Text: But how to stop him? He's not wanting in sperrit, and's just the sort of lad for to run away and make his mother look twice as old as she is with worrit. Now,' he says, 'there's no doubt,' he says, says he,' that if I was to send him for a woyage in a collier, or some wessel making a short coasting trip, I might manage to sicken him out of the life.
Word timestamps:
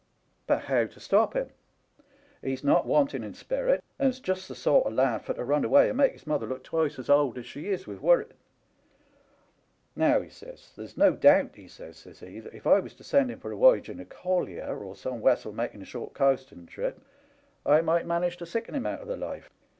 But 0.47 0.61
how 0.63 0.87
to 0.87 0.99
stop 0.99 1.35
him? 1.35 1.51
He's 2.41 2.63
not 2.63 2.87
wanting 2.87 3.21
in 3.23 3.33
sperrit, 3.35 3.83
and's 3.99 4.19
just 4.19 4.47
the 4.47 4.55
sort 4.55 4.87
of 4.87 4.93
lad 4.93 5.21
for 5.21 5.35
to 5.35 5.43
run 5.43 5.63
away 5.63 5.89
and 5.89 5.97
make 5.99 6.13
his 6.13 6.25
mother 6.25 6.47
look 6.47 6.63
twice 6.63 6.97
as 6.97 7.07
old 7.07 7.37
as 7.37 7.45
she 7.45 7.69
is 7.69 7.85
with 7.85 8.01
worrit. 8.01 8.31
Now,' 9.95 10.21
he 10.21 10.29
says, 10.31 10.73
'there's 10.75 10.97
no 10.97 11.13
doubt,' 11.15 11.55
he 11.55 11.67
says, 11.67 11.97
says 11.97 12.21
he,' 12.21 12.39
that 12.39 12.55
if 12.55 12.65
I 12.65 12.79
was 12.79 12.95
to 12.95 13.03
send 13.03 13.29
him 13.29 13.39
for 13.39 13.51
a 13.53 13.55
woyage 13.55 13.89
in 13.89 13.99
a 13.99 14.05
collier, 14.05 14.79
or 14.83 14.95
some 14.95 15.21
wessel 15.21 15.51
making 15.53 15.83
a 15.83 15.85
short 15.85 16.15
coasting 16.15 16.65
trip, 16.65 16.99
I 17.63 17.81
might 17.81 18.07
manage 18.07 18.37
to 18.37 18.47
sicken 18.47 18.73
him 18.73 18.87
out 18.87 19.01
of 19.01 19.07
the 19.07 19.15
life. 19.17 19.51